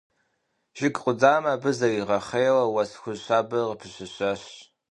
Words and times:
Жыг 0.77 0.95
къудамэр 1.03 1.53
абы 1.53 1.69
зэригъэхъейуэ 1.77 2.63
уэс 2.73 2.91
хужь 2.99 3.21
щабэр 3.25 3.63
къыпыщэщащ. 3.67 4.41